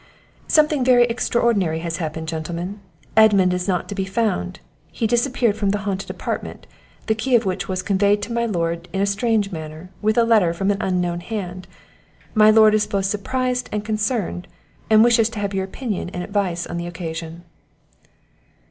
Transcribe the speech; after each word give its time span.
"Something 0.47 0.83
very 0.83 1.03
extraordinary 1.03 1.77
has 1.81 1.97
happened, 1.97 2.27
gentlemen. 2.27 2.79
Edmund 3.15 3.53
is 3.53 3.67
not 3.67 3.87
to 3.89 3.93
be 3.93 4.03
found 4.03 4.59
he 4.91 5.05
disappeared 5.05 5.55
from 5.55 5.69
the 5.69 5.77
haunted 5.85 6.09
apartment, 6.09 6.65
the 7.05 7.13
key 7.13 7.35
of 7.35 7.45
which 7.45 7.67
was 7.67 7.83
conveyed 7.83 8.19
to 8.23 8.33
my 8.33 8.47
lord 8.47 8.89
in 8.93 8.99
a 9.01 9.05
strange 9.05 9.51
manner, 9.51 9.91
with 10.01 10.17
a 10.17 10.23
letter 10.23 10.55
from 10.55 10.71
an 10.71 10.81
unknown 10.81 11.19
hand; 11.19 11.67
my 12.33 12.49
lord 12.49 12.73
is 12.73 12.87
both 12.87 13.05
surprised 13.05 13.69
and 13.71 13.85
concerned, 13.85 14.47
and 14.89 15.03
wishes 15.03 15.29
to 15.29 15.39
have 15.39 15.53
your 15.53 15.65
opinion 15.65 16.09
and 16.15 16.23
advice 16.23 16.65
on 16.65 16.77
the 16.77 16.87
occasion." 16.87 17.43